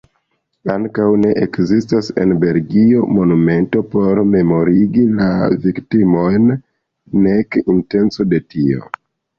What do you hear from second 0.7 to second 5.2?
Ankaŭ ne ekzistas en Belgio monumento por memorigi